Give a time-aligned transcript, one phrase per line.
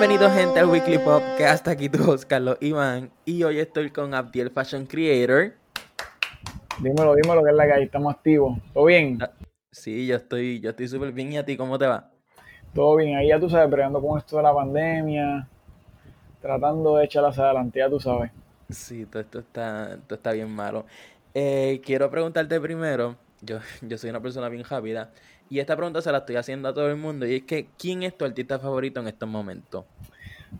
[0.00, 3.90] Bienvenidos gente al Weekly Pop, que hasta aquí tu host Carlos Iván y hoy estoy
[3.90, 5.54] con Abdiel Fashion Creator.
[6.80, 8.60] Dímelo, dímelo que es la que hay, estamos activos.
[8.72, 9.18] ¿Todo bien?
[9.20, 9.32] Ah,
[9.72, 12.12] sí, yo estoy, yo estoy súper bien y a ti, ¿cómo te va?
[12.72, 15.48] Todo bien, ahí ya tú sabes, pregando con esto de la pandemia,
[16.40, 18.30] tratando de echarlas adelante, ya tú sabes.
[18.70, 20.86] Sí, todo esto está, todo está bien malo.
[21.34, 25.10] Eh, quiero preguntarte primero, yo, yo soy una persona bien rápida,
[25.50, 28.02] y esta pregunta se la estoy haciendo a todo el mundo, y es que, ¿quién
[28.02, 29.84] es tu artista favorito en estos momentos?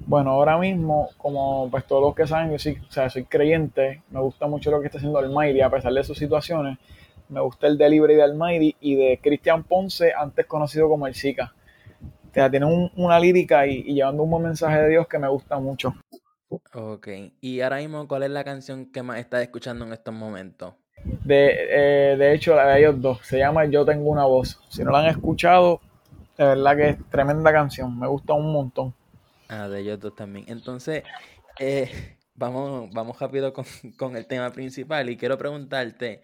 [0.07, 4.03] Bueno, ahora mismo, como pues todos los que saben, yo sí, o sea, soy creyente,
[4.11, 6.79] me gusta mucho lo que está haciendo Almighty, a pesar de sus situaciones,
[7.29, 11.55] me gusta el delivery de Almighty y de Cristian Ponce, antes conocido como el Zika.
[12.31, 15.29] O sea, tiene una lírica y, y llevando un buen mensaje de Dios que me
[15.29, 15.95] gusta mucho.
[16.73, 17.09] Ok,
[17.41, 20.75] y ahora mismo, ¿cuál es la canción que más estás escuchando en estos momentos?
[21.05, 24.61] De, eh, de hecho, la de ellos dos, se llama Yo Tengo una Voz.
[24.69, 25.81] Si no la han escuchado,
[26.37, 28.95] de verdad que es tremenda canción, me gusta un montón.
[29.49, 30.45] Ah, de ellos dos también.
[30.49, 31.05] Entonces,
[31.59, 33.65] eh, vamos, vamos rápido con,
[33.97, 36.23] con el tema principal y quiero preguntarte,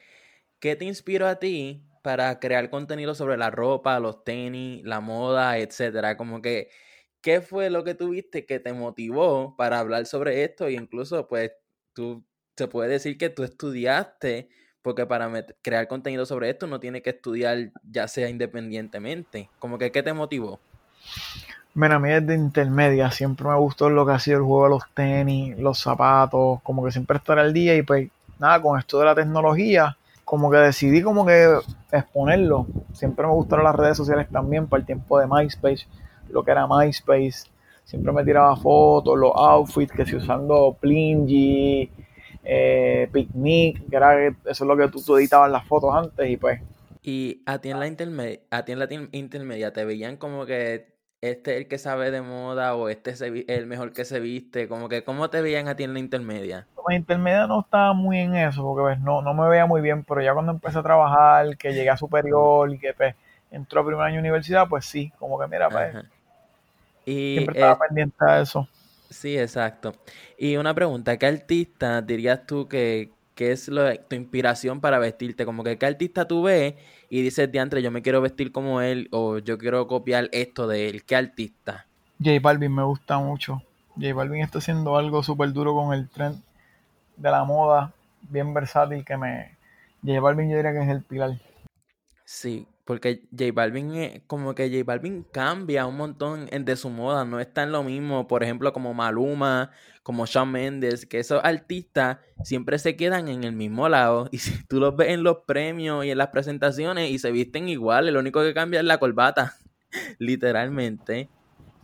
[0.60, 5.58] ¿qué te inspiró a ti para crear contenido sobre la ropa, los tenis, la moda,
[5.58, 6.16] etcétera?
[6.16, 6.68] Como que
[7.24, 10.68] ¿qué fue lo que tuviste que te motivó para hablar sobre esto?
[10.68, 11.52] Y incluso, pues,
[11.94, 12.22] tú,
[12.54, 14.50] se puede decir que tú estudiaste,
[14.84, 15.32] porque para
[15.62, 19.48] crear contenido sobre esto no tiene que estudiar ya sea independientemente.
[19.58, 20.60] Como que, ¿qué te motivó?
[21.72, 24.70] Mira, a mí desde intermedia siempre me gustó lo que ha sido el juego de
[24.70, 28.98] los tenis, los zapatos, como que siempre estar al día y pues nada, con esto
[28.98, 31.58] de la tecnología, como que decidí como que
[31.90, 32.66] exponerlo.
[32.92, 35.86] Siempre me gustaron las redes sociales también para el tiempo de MySpace
[36.28, 37.48] lo que era MySpace.
[37.84, 41.90] Siempre me tiraba fotos, los outfits, que si usando Plingy,
[42.44, 46.36] eh, Picnic, que era eso es lo que tú, tú, editabas las fotos antes y
[46.36, 46.60] pues.
[47.02, 50.94] Y a ti en la intermedia, a ti en la intermedia te veían como que
[51.20, 54.68] este es el que sabe de moda o este es el mejor que se viste,
[54.68, 56.66] como que cómo te veían a ti en la intermedia.
[56.86, 60.04] La intermedia no estaba muy en eso, porque pues, no, no me veía muy bien,
[60.04, 63.14] pero ya cuando empecé a trabajar, que llegué a superior y que pues,
[63.50, 65.94] entró a primer año de universidad, pues sí, como que mira, pues,
[67.06, 68.68] y, Siempre estaba eh, pendiente eso.
[69.10, 69.94] Sí, exacto.
[70.38, 75.44] Y una pregunta, ¿qué artista dirías tú que, es lo, tu inspiración para vestirte?
[75.44, 76.74] Como que qué artista tú ves
[77.08, 80.88] y dices, diantre, yo me quiero vestir como él o yo quiero copiar esto de
[80.88, 81.04] él.
[81.04, 81.86] ¿Qué artista?
[82.22, 83.62] J Balvin me gusta mucho.
[83.96, 86.42] J Balvin está haciendo algo súper duro con el trend
[87.16, 87.92] de la moda,
[88.22, 89.56] bien versátil que me...
[90.04, 91.38] J Balvin yo diría que es el pilar.
[92.24, 97.40] Sí, porque J Balvin, como que J Balvin cambia un montón de su moda, no
[97.40, 99.70] está en lo mismo, por ejemplo, como Maluma,
[100.02, 104.28] como Shawn Mendes, que esos artistas siempre se quedan en el mismo lado.
[104.32, 107.68] Y si tú los ves en los premios y en las presentaciones y se visten
[107.68, 109.54] igual, lo único que cambia es la corbata,
[110.18, 111.28] literalmente.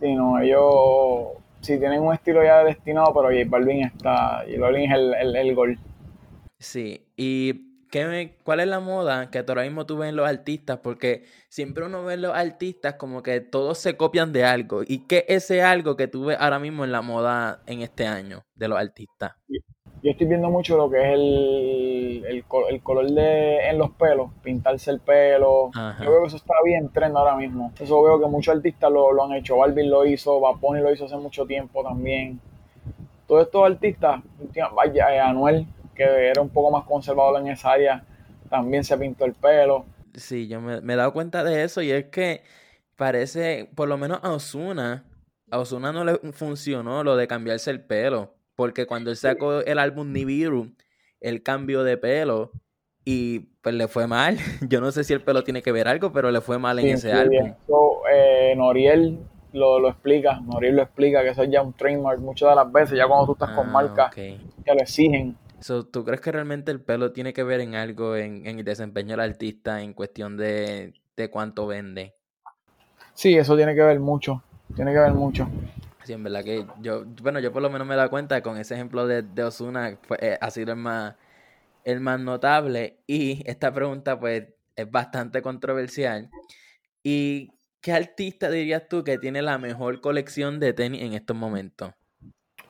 [0.01, 4.91] Sí, no, ellos sí tienen un estilo ya destinado, pero J Balvin está, J Balvin
[4.91, 5.79] es el, el, el gol.
[6.59, 10.79] Sí, y ¿Qué ¿Cuál es la moda que ahora mismo tú ves en los artistas?
[10.79, 14.83] Porque siempre uno ve en los artistas como que todos se copian de algo.
[14.87, 18.07] ¿Y qué es ese algo que tú ves ahora mismo en la moda en este
[18.07, 19.33] año de los artistas?
[20.03, 24.93] Yo estoy viendo mucho lo que es el, el, color de en los pelos, pintarse
[24.93, 25.71] el pelo.
[25.75, 27.73] Yo veo que eso está bien tren ahora mismo.
[27.79, 29.57] Eso veo que muchos artistas lo, lo han hecho.
[29.57, 32.41] Balvin lo hizo, Baponi lo hizo hace mucho tiempo también.
[33.27, 34.23] Todos estos artistas,
[34.75, 35.67] vaya, eh, Anuel
[36.01, 38.05] que era un poco más conservador en esa área,
[38.49, 39.85] también se pintó el pelo.
[40.15, 42.43] Sí, yo me, he dado cuenta de eso y es que
[42.97, 45.05] parece, por lo menos a Osuna,
[45.51, 49.79] a Osuna no le funcionó lo de cambiarse el pelo, porque cuando él sacó el
[49.79, 50.73] álbum Nibiru,
[51.21, 52.51] el cambio de pelo
[53.05, 54.39] y pues le fue mal.
[54.69, 56.89] Yo no sé si el pelo tiene que ver algo, pero le fue mal en
[56.89, 57.55] ese álbum.
[58.11, 59.19] Eh, Noriel
[59.53, 62.97] lo, explica, Noriel lo explica, que eso es ya un trademark muchas de las veces,
[62.97, 66.81] ya cuando tú estás con ah, marcas que lo exigen, ¿Tú crees que realmente el
[66.81, 70.95] pelo tiene que ver en algo en, el desempeño del artista en cuestión de,
[71.31, 72.15] cuánto vende?
[73.15, 74.43] Sí, eso tiene que ver mucho.
[74.75, 75.49] Tiene que ver mucho.
[76.05, 78.57] Sí, en verdad que yo, bueno, yo por lo menos me he dado cuenta con
[78.57, 81.17] ese ejemplo de, de Osuna, eh, ha sido el más,
[81.85, 82.97] el más notable.
[83.07, 84.45] Y esta pregunta, pues,
[84.77, 86.31] es bastante controversial.
[87.03, 87.53] ¿Y
[87.83, 91.93] qué artista dirías tú que tiene la mejor colección de tenis en estos momentos?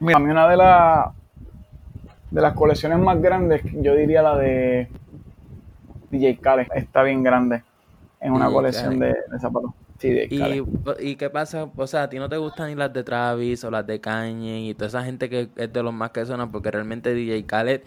[0.01, 1.20] Mira, a mí una de las
[2.31, 4.89] de las colecciones más grandes, yo diría la de
[6.11, 6.67] DJ Khaled.
[6.75, 7.63] Está bien grande
[8.21, 9.71] en una colección de, zapatos.
[9.99, 10.63] Sí, ¿Y,
[11.01, 11.69] ¿Y qué pasa?
[11.77, 14.61] O sea, ¿a ti no te gustan ni las de Travis o las de Kanye
[14.61, 16.51] y toda esa gente que es de los más que suenan?
[16.51, 17.83] Porque realmente DJ Khaled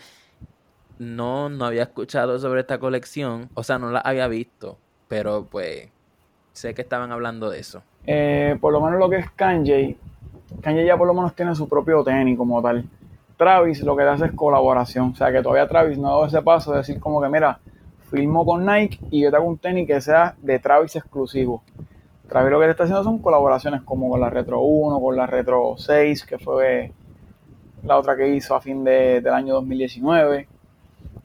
[1.00, 3.50] no, no había escuchado sobre esta colección.
[3.56, 4.78] O sea, no la había visto.
[5.08, 5.90] Pero pues
[6.52, 7.82] sé que estaban hablando de eso.
[8.06, 9.98] Eh, por lo menos lo que es Kanye,
[10.62, 12.86] Kanye ya por lo menos tiene su propio tenis como tal.
[13.44, 15.12] Travis lo que hace es colaboración.
[15.12, 17.60] O sea que todavía Travis no ha dado ese paso de decir como que mira,
[18.10, 21.62] filmo con Nike y yo te hago un tenis que sea de Travis exclusivo.
[22.30, 25.76] Travis lo que está haciendo son colaboraciones como con la Retro 1, con la Retro
[25.78, 26.94] 6, que fue
[27.84, 30.48] la otra que hizo a fin de, del año 2019.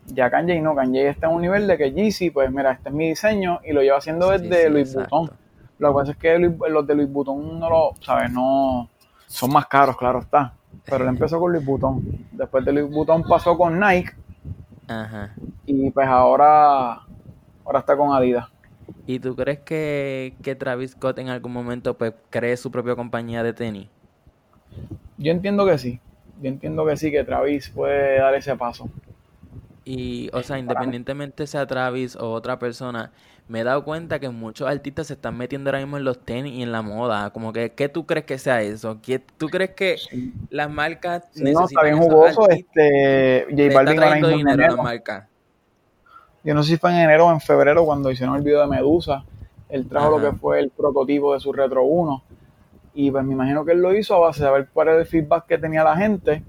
[0.07, 2.95] Ya Kanye no, Kanye está en un nivel de que Yeezy, pues mira, este es
[2.97, 5.31] mi diseño y lo lleva haciendo desde Louis Vuitton.
[5.79, 8.33] Lo que pasa es que los de Louis Vuitton no lo, ¿sabes?
[8.33, 8.89] No,
[9.29, 10.55] son más caros, claro está.
[10.85, 12.03] Pero él empezó con Louis Vuitton.
[12.33, 14.13] Después de Louis Vuitton pasó con Nike.
[14.87, 15.35] Ajá.
[15.67, 17.01] Y pues ahora,
[17.65, 18.49] ahora está con Adidas.
[19.07, 23.43] ¿Y tú crees que, que Travis Scott en algún momento pues cree su propia compañía
[23.43, 23.89] de tenis?
[25.19, 26.01] Yo entiendo que sí.
[26.41, 28.89] Yo entiendo que sí, que Travis puede dar ese paso.
[29.91, 33.11] Y, o sea, independientemente sea Travis o otra persona,
[33.49, 36.53] me he dado cuenta que muchos artistas se están metiendo ahora mismo en los tenis
[36.53, 37.31] y en la moda.
[37.31, 38.99] Como que, ¿qué tú crees que sea eso?
[39.01, 39.97] ¿Qué, ¿Tú crees que
[40.51, 42.51] las marcas necesitan No, está bien jugoso.
[42.51, 45.29] Este, J Balvin ahora dinero a la marca.
[46.45, 48.67] Yo no sé si fue en enero o en febrero cuando hicieron el video de
[48.67, 49.25] Medusa.
[49.71, 52.23] Él trajo lo que fue el prototipo de su Retro 1.
[52.93, 55.07] Y pues me imagino que él lo hizo a base de ver cuál era el
[55.07, 56.45] feedback que tenía la gente.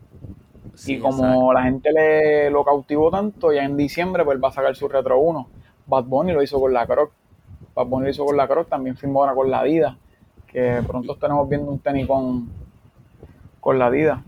[0.85, 4.75] Y como la gente le lo cautivó tanto, ya en diciembre pues va a sacar
[4.75, 5.47] su Retro 1
[5.89, 7.11] Bad Bunny lo hizo con la Croc.
[7.73, 9.97] Bad Bunny lo hizo con la Croc, también firmó ahora con la Adidas.
[10.47, 12.47] Que pronto estaremos viendo un tenis con,
[13.59, 14.21] con la Adidas.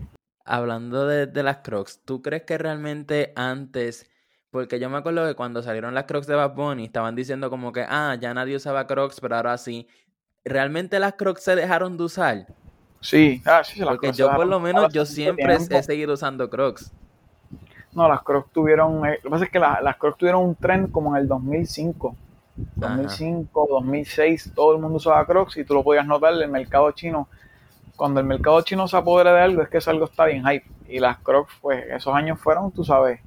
[0.44, 4.08] Hablando de, las Crocs, ¿tú crees que realmente antes
[4.50, 7.72] porque yo me acuerdo que cuando salieron las Crocs de Bad Bunny estaban diciendo como
[7.72, 9.88] que, ah, ya nadie usaba Crocs, pero ahora sí.
[10.44, 12.46] ¿Realmente las Crocs se dejaron de usar?
[13.02, 16.92] Sí, ah, sí, las Porque yo por lo menos, yo siempre he seguido usando Crocs.
[17.92, 20.86] No, las Crocs tuvieron, eh, lo que pasa es que las Crocs tuvieron un tren
[20.86, 22.16] como en el 2005.
[22.76, 26.90] 2005, 2006, todo el mundo usaba Crocs y tú lo podías notar en el mercado
[26.92, 27.28] chino.
[27.96, 30.64] Cuando el mercado chino se apodera de algo, es que eso algo está bien hype.
[30.88, 33.20] Y las Crocs, pues esos años fueron, tú sabes,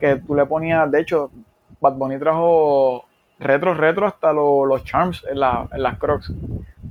[0.00, 1.30] que tú le ponías, de hecho,
[1.80, 3.04] Bad Bunny trajo
[3.38, 6.32] retro, retro hasta los charms en, las Crocs.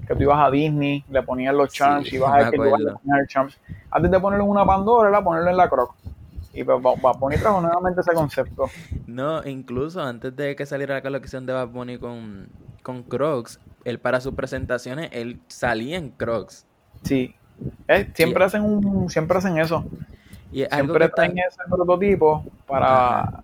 [0.09, 2.65] Que tú ibas a Disney, le ponías los charms, y ibas a ver que tú
[2.65, 3.57] ibas a poner charms.
[3.91, 5.93] Antes de ponerlo en una Pandora, era ponerlo en la Croc.
[6.51, 8.65] Y pues Bad Bunny trajo nuevamente ese concepto.
[9.05, 12.49] No, incluso antes de que saliera la colección de Bad Bunny con,
[12.81, 16.65] con Crocs, él para sus presentaciones, él salía en Crocs.
[17.03, 17.35] Sí.
[17.87, 19.85] Eh, siempre hacen un, siempre hacen eso.
[20.51, 23.43] Y siempre están en ese prototipo para,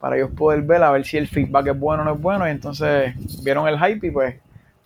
[0.00, 2.48] para ellos poder ver a ver si el feedback es bueno o no es bueno.
[2.48, 3.14] Y entonces
[3.44, 4.34] vieron el hype y pues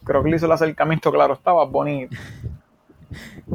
[0.05, 2.17] creo que le hizo el acercamiento, claro, estaba bonito.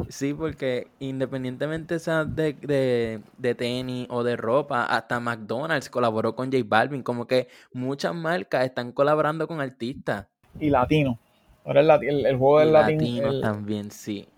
[0.08, 6.64] Sí, porque independientemente sea de, de, tenis o de ropa, hasta McDonald's colaboró con J
[6.64, 7.02] Balvin.
[7.02, 10.26] Como que muchas marcas están colaborando con artistas.
[10.60, 11.18] Y latino.
[11.64, 13.26] Ahora el, el, juego del latino.
[13.26, 14.28] Latino también, sí.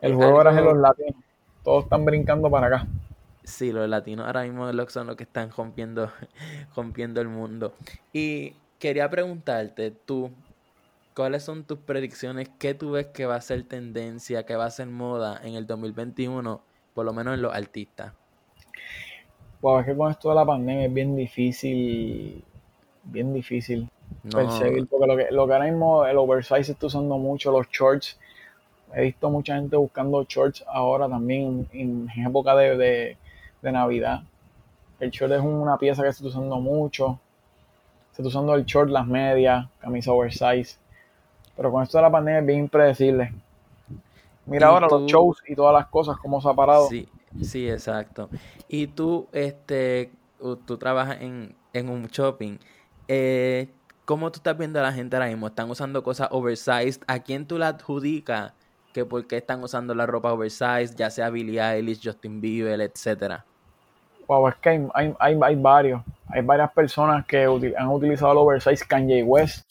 [0.00, 1.22] El juego ahora es de los latinos.
[1.64, 2.86] Todos están brincando para acá.
[3.42, 6.10] Sí, los latinos ahora mismo son los que están rompiendo,
[6.76, 7.74] rompiendo el mundo.
[8.12, 10.30] Y quería preguntarte, tú,
[11.16, 12.50] ¿Cuáles son tus predicciones?
[12.58, 15.66] ¿Qué tú ves que va a ser tendencia, que va a ser moda en el
[15.66, 16.60] 2021,
[16.92, 18.12] por lo menos en los artistas?
[19.62, 22.44] Pues es que con esto de la pandemia es bien difícil,
[23.04, 23.88] bien difícil
[24.30, 28.18] perseguir, porque lo que, lo que ahora mismo el oversize está usando mucho, los shorts.
[28.94, 33.16] He visto mucha gente buscando shorts ahora también en, época de,
[33.62, 34.20] de Navidad.
[35.00, 37.18] El short es una pieza que se está usando mucho.
[38.12, 40.78] Se está usando el short, las medias, camisa oversize.
[41.56, 43.32] Pero con esto de la pandemia es bien impredecible.
[44.46, 46.88] Mira ahora los shows y todas las cosas, cómo se ha parado.
[46.88, 47.08] Sí,
[47.42, 48.28] sí, exacto.
[48.68, 52.58] Y tú, este, tú trabajas en, un shopping.
[53.08, 53.68] Eh,
[54.04, 55.48] ¿Cómo tú estás viendo a la gente ahora mismo?
[55.48, 57.02] ¿Están usando cosas oversized?
[57.08, 58.52] ¿A quién tú la adjudicas
[58.92, 63.44] que por qué están usando la ropa oversized, ya sea Billie Eilish, Justin Bieber, etcétera?
[64.28, 66.02] Wow, es que hay, hay, hay, varios.
[66.28, 67.44] Hay varias personas que
[67.76, 68.86] han utilizado el oversized.
[68.86, 69.68] Kanye West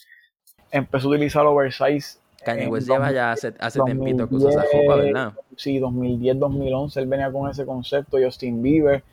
[0.76, 2.20] empezó a utilizar oversize.
[2.44, 5.34] Kanye West lleva ya hace, hace tiempito que usa esa ropa, ¿verdad?
[5.56, 8.18] Sí, 2010, 2011 él venía con ese concepto.
[8.22, 9.04] Justin Bieber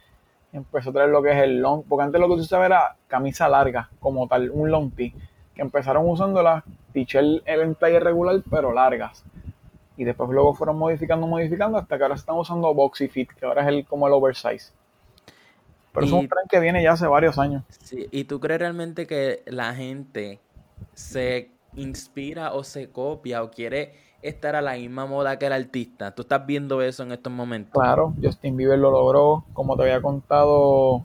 [0.52, 2.97] empezó a traer lo que es el long, porque antes lo que tú sabes era
[3.07, 5.14] camisa larga, como tal, un long tee,
[5.54, 9.25] que empezaron usando las t-shirts en talla regular, pero largas.
[9.97, 13.62] Y después luego fueron modificando, modificando, hasta que ahora están usando boxy fit, que ahora
[13.62, 14.73] es el como el oversize.
[15.95, 17.62] Pero es un tren que viene ya hace varios años.
[17.69, 20.40] Sí, ¿y tú crees realmente que la gente
[20.94, 26.14] se inspira o se copia o quiere estar a la misma moda que el artista.
[26.14, 27.72] ¿Tú estás viendo eso en estos momentos?
[27.72, 31.04] Claro, Justin Bieber lo logró, como te había contado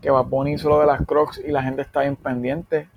[0.00, 2.16] que Bad hizo lo de las Crocs y la gente está bien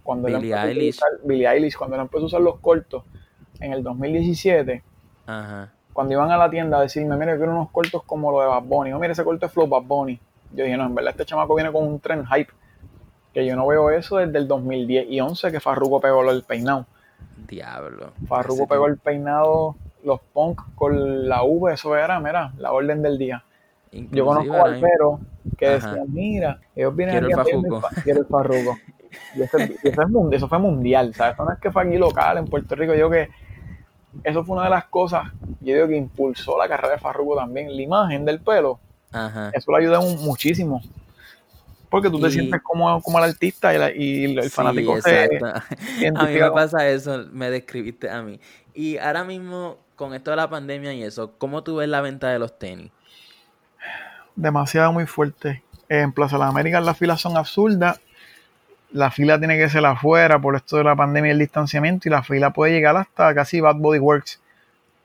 [0.04, 1.00] Cuando Billie Eilish.
[1.24, 3.04] Billie Eilish, cuando él empezó a usar los cortos
[3.62, 4.84] en el 2017,
[5.26, 5.72] Ajá.
[5.94, 8.48] Cuando iban a la tienda a decirme, mira, yo quiero unos cortos como los de
[8.48, 8.94] Bad Bunny.
[8.94, 10.20] O mira, ese corto es Flow Bad Bunny.
[10.54, 12.54] Yo dije, no, en verdad este chamaco viene con un tren hype.
[13.38, 16.88] Que yo no veo eso desde el 2010 y 11 que Farruko pegó el peinado.
[17.48, 18.14] Diablo.
[18.28, 23.20] Farruko pegó el peinado, los punk con la V, eso era, mira, la orden del
[23.20, 23.44] día.
[23.92, 25.20] Yo conozco barberos
[25.56, 27.88] que decían, mira, ellos vienen Quiero el aquí a pedirme farruco.
[27.96, 28.78] fa- quiero el farruco.
[29.36, 31.36] Y eso, y eso es mun- eso fue mundial, ¿sabes?
[31.36, 32.96] Eso no es que fue aquí local, en Puerto Rico.
[32.96, 33.30] Yo que
[34.24, 35.28] eso fue una de las cosas,
[35.62, 37.68] yo digo que impulsó la carrera de Farruko también.
[37.76, 38.80] La imagen del pelo,
[39.12, 39.52] Ajá.
[39.54, 40.82] eso le ayuda un- muchísimo.
[41.90, 45.02] Porque tú te Y- sientes como, como el artista y, la- y el Sí, fanático
[45.02, 45.46] se exacto.
[46.16, 48.40] A mí me pasa eso, me describiste a mí.
[48.74, 52.30] Y ahora mismo, con esto de la pandemia y eso, ¿cómo tú ves la venta
[52.30, 52.92] de los tenis?
[54.36, 55.64] demasiado muy fuerte.
[55.90, 58.00] En Plaza de las Américas las filas son absurdas.
[58.92, 62.12] La fila tiene que ser afuera por esto de la pandemia y el distanciamiento y
[62.12, 64.40] la fila puede llegar hasta casi Bad Body Works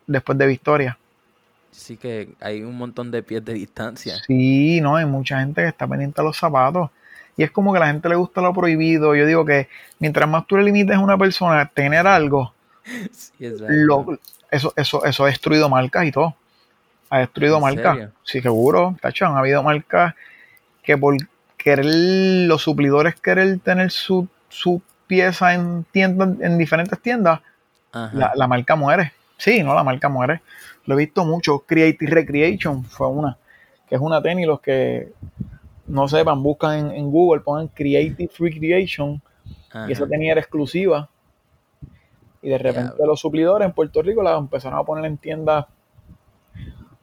[0.06, 0.98] después de Victoria.
[1.72, 4.16] Sí que hay un montón de pies de distancia.
[4.26, 6.90] Sí, no, hay mucha gente que está pendiente a los zapatos.
[7.36, 9.14] Y es como que a la gente le gusta lo prohibido.
[9.16, 12.52] Yo digo que mientras más tú le limites a una persona a tener algo,
[13.12, 14.18] Sí, lo-
[14.50, 16.34] eso, eso, eso ha destruido marcas y todo.
[17.10, 17.94] Ha destruido ¿En marcas.
[17.96, 18.12] serio?
[18.24, 20.14] Sí, seguro, tacho, han habido marcas
[20.82, 21.16] que por
[21.56, 27.40] querer, los suplidores querer tener su, su pieza en tiendas, en diferentes tiendas,
[27.92, 29.12] la, la marca muere.
[29.38, 30.40] Sí, no, la marca muere.
[30.86, 31.60] Lo he visto mucho.
[31.60, 33.38] Creative Recreation fue una,
[33.88, 35.12] que es una tenis, los que
[35.86, 39.20] no sepan, buscan en, en Google, ponen Creative Recreation
[39.70, 39.88] ajá.
[39.88, 41.08] y esa tenía era exclusiva.
[42.42, 45.66] Y de repente los suplidores en Puerto Rico la empezaron a poner en tiendas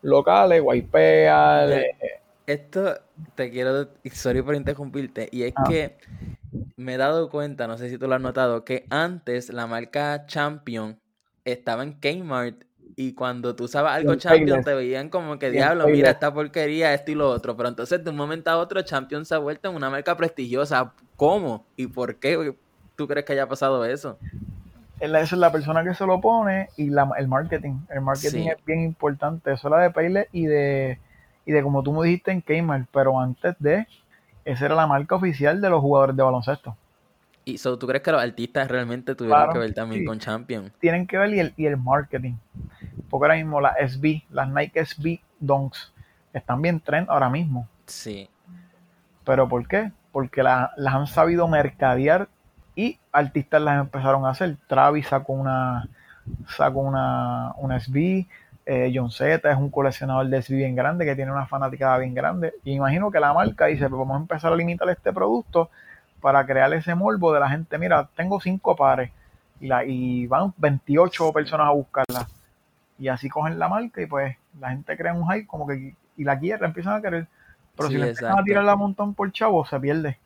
[0.01, 1.95] locales, Mira, de-
[2.45, 2.95] Esto
[3.35, 5.63] te quiero, sorry por interrumpirte, y es Ah.
[5.69, 5.97] que
[6.77, 10.25] me he dado cuenta, no sé si tú lo has notado, que antes la marca
[10.25, 10.97] Champion
[11.45, 12.63] estaba en Kmart
[12.95, 14.65] y cuando tú usabas algo en Champion Payless.
[14.65, 18.09] te veían como que diablo, mira esta porquería, esto y lo otro, pero entonces de
[18.09, 20.93] un momento a otro Champion se ha vuelto en una marca prestigiosa.
[21.15, 21.65] ¿Cómo?
[21.75, 22.55] ¿Y por qué
[22.95, 24.17] tú crees que haya pasado eso?
[24.99, 27.79] esa es la persona que se lo pone y la, el marketing.
[27.89, 28.49] El marketing Sí.
[28.49, 29.53] es bien importante.
[29.53, 30.99] Eso era de Payless y de,
[31.45, 33.87] y de como tú me dijiste en Kmart, pero antes de,
[34.43, 36.75] esa era la marca oficial de los jugadores de baloncesto.
[37.53, 40.05] ¿Y so, tú crees que los artistas realmente tuvieron Claro, que ver también sí.
[40.05, 40.71] con Champion?
[40.79, 42.35] Tienen que ver y el, y el marketing.
[43.09, 45.93] Porque ahora mismo las SB, las Nike SB Dunks,
[46.33, 47.67] están bien trend ahora mismo.
[47.85, 48.29] Sí.
[49.25, 49.91] ¿Pero por qué?
[50.11, 52.27] Porque la- las han sabido mercadear
[52.75, 54.57] y artistas las empezaron a hacer.
[54.67, 55.87] Travis sacó una,
[56.47, 58.27] sacó una, una SB,
[58.65, 62.13] eh, John Z es un coleccionador de SB bien grande que tiene una fanaticada bien
[62.13, 62.53] grande.
[62.63, 65.69] Y imagino que la marca dice, pues vamos a empezar a limitar este producto
[66.21, 67.77] para crear ese morbo de la gente.
[67.77, 69.11] Mira, tengo cinco pares
[69.59, 72.27] y, la, y van 28 personas a buscarla.
[72.97, 76.23] Y así cogen la marca y pues la gente crea un hype como que y
[76.23, 77.27] la quiere, empiezan a querer.
[77.75, 78.43] Pero Sí, si le empiezan a exacto.
[78.43, 80.19] tirar la montón por chavo, se pierde.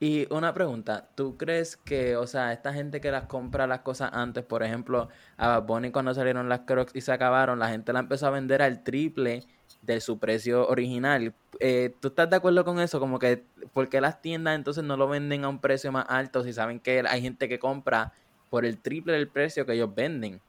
[0.00, 4.10] Y una pregunta, ¿tú crees que, o sea, esta gente que las compra las cosas
[4.14, 7.92] antes, por ejemplo, a Bad Bunny cuando salieron las Crocs y se acabaron, la gente
[7.92, 9.44] la empezó a vender al triple
[9.82, 11.34] de su precio original?
[11.58, 13.00] Eh, ¿tú estás de acuerdo con eso?
[13.00, 16.42] Como que, ¿por qué las tiendas entonces no lo venden a un precio más alto
[16.42, 18.12] si saben que hay gente que compra
[18.48, 20.40] por el triple del precio que ellos venden?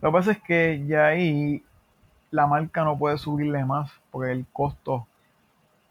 [0.00, 1.62] Lo que pasa es que ya ahí
[2.30, 5.06] la marca no puede subirle más porque el costo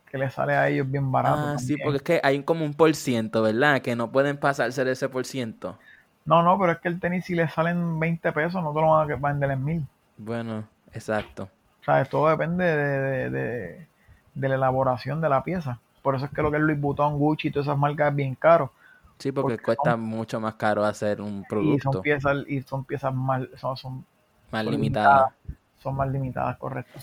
[0.10, 1.40] que le sale a ellos es bien barato.
[1.40, 3.82] Ah, sí, porque es que hay como un por ciento, ¿verdad?
[3.82, 5.78] Que no pueden pasarse de ese por ciento.
[6.26, 8.88] No, no, pero es que el tenis si le salen 20 pesos no te lo
[8.88, 9.88] van a vender en mil.
[10.18, 11.50] Bueno, exacto.
[11.82, 13.88] O sea, todo depende de, de- de-
[14.36, 15.80] de la elaboración de la pieza.
[16.02, 18.16] Por eso es que lo que es Louis Vuitton, Gucci y todas esas marcas es
[18.16, 18.72] bien caro.
[19.20, 22.62] Sí, porque Porque cuesta son- mucho más caro hacer un Y producto son piezas, y
[22.64, 24.06] son piezas más, son, son,
[24.52, 25.34] más son limitado.
[25.80, 27.00] son más limitadas, correcto.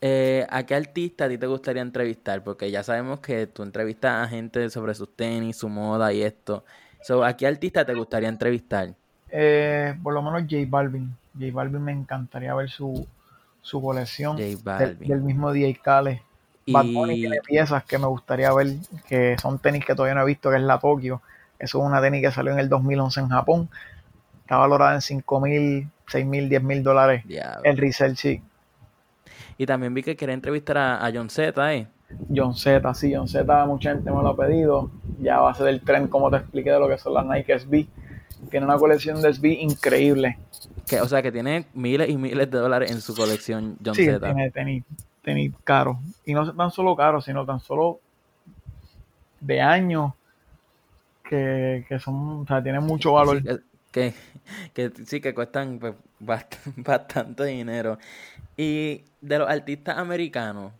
[0.00, 2.44] Eh, ¿a qué artista a ti te gustaría entrevistar?
[2.44, 6.64] Porque ya sabemos que tú entrevistas a gente sobre sus tenis, su moda y esto.
[7.00, 8.96] So, ¿A qué artista te gustaría entrevistar?
[9.30, 11.14] Eh, por lo menos J Balvin.
[11.38, 13.06] J Balvin me encantaría ver su,
[13.64, 16.18] su colección del, mismo DJ Khaled.
[16.66, 18.74] Bad Bunny Y tiene piezas que me gustaría ver,
[19.08, 21.22] que son tenis que todavía no he visto, que es la Tokyo.
[21.58, 23.68] Eso es una tenis que salió en el 2011 en Japón.
[24.42, 27.24] Está valorada en 5 mil, 6 mil, 10 mil dólares.
[27.64, 28.42] El resell, sí.
[29.56, 31.86] Y también vi que quería entrevistar a, a John Z, ¿eh?
[32.34, 34.90] John Z, sí, John Z, mucha gente me lo ha pedido.
[35.20, 37.86] Ya a base del tren, como te expliqué, de lo que son las Nike SB.
[38.50, 40.38] Tiene una colección de SB increíble.
[40.86, 44.04] Que, o sea, que tiene miles y miles de dólares en su colección John Sí,
[44.04, 44.20] Z.
[44.20, 44.84] tiene tenis,
[45.22, 45.96] tenis caros.
[46.24, 48.00] Y no tan solo caros, sino tan solo
[49.40, 50.12] de años
[51.28, 53.38] que, que son, o sea, tienen mucho valor.
[53.38, 53.44] Sí,
[53.92, 54.14] que,
[54.72, 55.94] que, que sí que cuestan pues,
[56.76, 57.98] bastante dinero.
[58.56, 60.72] Y de los artistas americanos,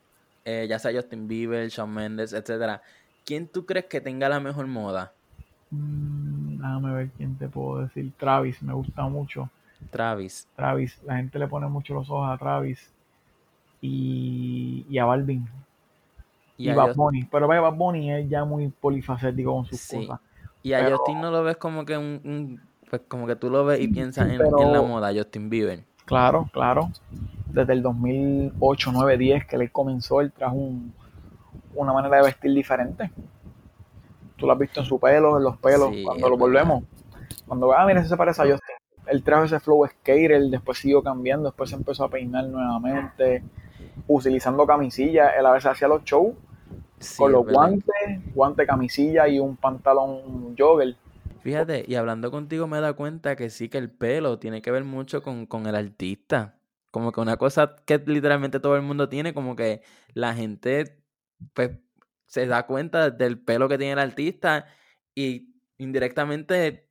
[0.45, 2.83] eh, ya sea Justin Bieber, Shawn Mendes, etcétera,
[3.25, 5.13] ¿quién tú crees que tenga la mejor moda?
[5.71, 8.13] Mm, déjame ver quién te puedo decir.
[8.17, 9.51] Travis, me gusta mucho.
[9.91, 10.49] Travis.
[10.57, 12.93] Travis, la gente le pone mucho los ojos a Travis
[13.81, 15.47] y, y a Balvin.
[16.57, 17.25] Y, a Bad Bunny.
[17.25, 20.21] Pero Bad Bunny es ya muy polifacético con sus cosas.
[20.63, 23.81] Y a Justin no lo ves como que un, pues como que tú lo ves
[23.81, 25.85] y piensas en, en, la moda, Justin Bieber.
[26.07, 26.91] Claro, claro.
[27.51, 30.57] Desde el 2008, 9, 10 que él comenzó, él trajo
[31.75, 33.11] una manera de vestir diferente.
[34.37, 36.85] Tú lo has visto en su pelo, en los pelos, cuando lo volvemos.
[37.47, 38.77] Cuando, ah, mira, se parece a Justin.
[39.07, 43.43] Él trajo ese flow skater, después siguió cambiando, después se empezó a peinar nuevamente,
[44.09, 45.31] utilizando camisilla.
[45.31, 46.35] Él a veces hacía los shows
[47.17, 50.97] con los guantes, guante, camisilla y un pantalón jogger
[51.45, 54.83] Fíjate, y hablando contigo me da cuenta que sí que el pelo tiene que ver
[54.83, 56.57] mucho con, el artista.
[56.91, 59.83] Como que una cosa que literalmente todo el mundo tiene, como que
[60.15, 60.97] la gente
[61.53, 61.73] pues
[62.35, 64.67] se da cuenta del pelo que tiene el artista
[65.15, 66.89] y indirectamente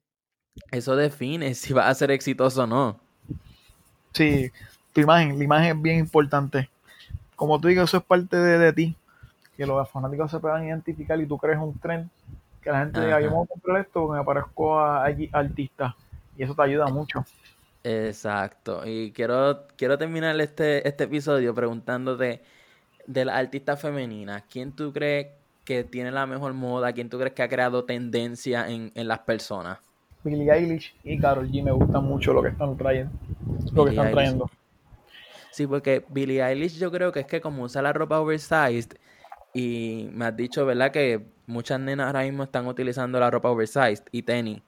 [0.71, 2.99] eso define si va a ser exitoso o no.
[4.13, 4.49] Sí,
[4.93, 6.69] tu imagen, la imagen es bien importante.
[7.35, 8.95] Como tú digas, eso es parte de, de ti,
[9.57, 12.09] que los fanáticos se puedan identificar y tú crees un tren
[12.61, 15.93] que la gente diga, yo me voy a comprar esto porque me parezco a, artista.
[16.37, 17.25] Y eso te ayuda mucho.
[17.83, 18.83] Exacto.
[18.85, 22.41] Y quiero, quiero terminar este, este episodio preguntándote
[23.05, 24.43] de la artista femenina.
[24.49, 25.27] ¿Quién tú crees
[25.65, 26.93] que tiene la mejor moda?
[26.93, 29.79] ¿Quién tú crees que ha creado tendencia en, las personas?
[30.23, 33.11] Billie Eilish y Carol G me gustan mucho lo que están trayendo.
[33.73, 34.49] Lo que están trayendo.
[35.51, 38.97] Sí, porque Billie Eilish yo creo que es que como usa la ropa oversized
[39.53, 40.91] y me has dicho, ¿verdad?
[40.91, 44.61] Que muchas nenas ahora mismo están utilizando la ropa oversized y tenis.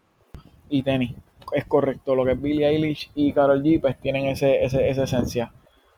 [0.70, 1.14] Y tenis,
[1.54, 2.16] es correcto.
[2.16, 5.52] Lo que es Billie Eilish y Carol G, pues tienen ese, ese, esa esencia.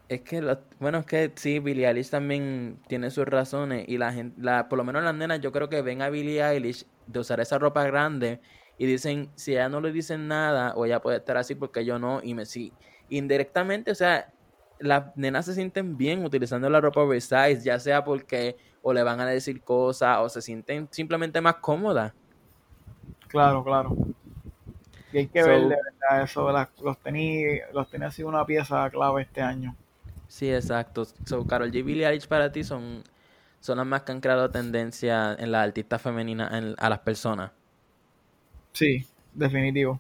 [0.10, 4.42] Es que, bueno, es que sí, Billie Eilish también tiene sus razones y la gente,
[4.42, 7.42] la, por lo menos las nenas, yo creo que ven a Billie Eilish de usar
[7.42, 8.40] esa ropa grande
[8.78, 12.00] y dicen, si ella no le dicen nada o ella puede estar así porque yo
[12.00, 12.72] no, y me sí.
[13.10, 14.32] Indirectamente, o sea,
[14.80, 19.20] las nenas se sienten bien utilizando la ropa oversized, ya sea porque o le van
[19.20, 22.14] a decir cosas o se sienten simplemente más cómodas.
[23.28, 23.94] Claro, claro.
[25.12, 26.50] Y hay que ver de verdad eso,
[26.82, 29.76] los tenis, los tenis ha sido una pieza clave este año.
[30.28, 31.06] Sí, exacto.
[31.26, 31.84] So, Carol G.
[31.84, 33.04] Billie Eilish para ti son,
[33.60, 37.52] son las más que han creado tendencia en la artista femenina a las personas.
[38.74, 40.00] Sí, definitivo.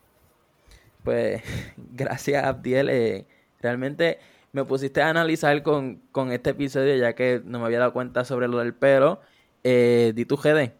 [1.03, 1.41] Pues
[1.93, 2.89] gracias Abdiel.
[2.89, 3.25] Eh,
[3.61, 4.19] realmente
[4.51, 8.47] me pusiste a analizar con, este episodio ya que no me había dado cuenta sobre
[8.47, 9.21] lo del pelo.
[9.63, 10.71] Eh, di tu GD.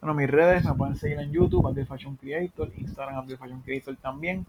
[0.00, 3.96] Bueno, mis redes me pueden seguir en YouTube, Abdiel Fashion Creator, Instagram Abdiel Fashion Creator
[3.96, 4.46] también,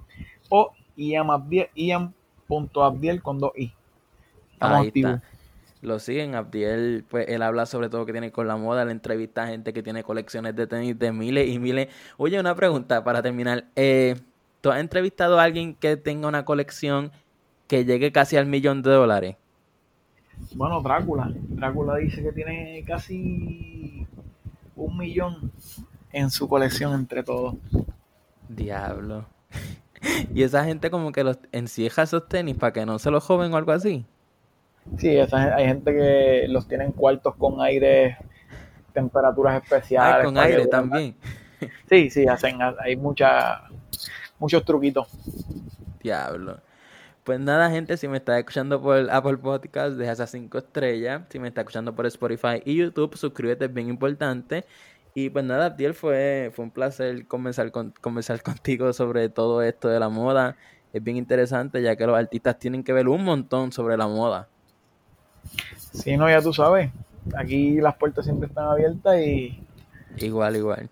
[0.49, 2.11] o iam.abdiel
[3.21, 3.73] con dos i.
[4.59, 5.21] Ahí Está.
[5.81, 9.43] Lo siguen, Abdiel, pues él habla sobre todo que tiene con la moda, le entrevista
[9.43, 11.89] a gente que tiene colecciones de tenis de miles y miles.
[12.17, 13.65] Oye, una pregunta para terminar.
[13.75, 14.15] Eh,
[14.61, 17.11] ¿Tú has entrevistado a alguien que tenga una colección
[17.67, 19.35] que llegue casi al millón de dólares?
[20.55, 21.31] Bueno, Drácula.
[21.33, 24.07] Drácula dice que tiene casi
[24.75, 25.51] un millón
[26.11, 27.55] en su colección entre todos.
[28.49, 29.25] Diablo.
[30.33, 33.53] y esa gente como que los encieja esos tenis para que no se los joven
[33.53, 34.05] o algo así.
[34.97, 38.17] Sí, hay gente que los tiene en cuartos con aire,
[38.93, 40.21] temperaturas especiales.
[40.21, 41.15] Ah, con aire también.
[41.89, 43.63] Sí, sí, hacen, hay mucha,
[44.39, 45.07] muchos truquitos.
[46.01, 46.59] Diablo.
[47.23, 51.23] Pues nada, gente, si me está escuchando por Apple Podcast, deja esas 5 estrellas.
[51.29, 54.63] Si me está escuchando por Spotify y YouTube, suscríbete, es bien importante.
[55.13, 59.89] Y pues nada, Abdiel, fue, fue un placer conversar, con, conversar contigo sobre todo esto
[59.89, 60.55] de la moda.
[60.93, 64.47] Es bien interesante, ya que los artistas tienen que ver un montón sobre la moda.
[65.93, 66.91] Sí, no, ya tú sabes.
[67.35, 69.63] Aquí las puertas siempre están abiertas y.
[70.17, 70.89] Igual, igual.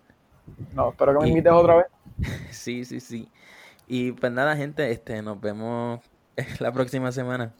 [0.74, 1.86] No, espero que me invites otra vez.
[2.50, 3.28] Sí, sí, sí.
[3.86, 6.00] Y pues nada, gente, este, nos vemos
[6.58, 7.52] la próxima semana.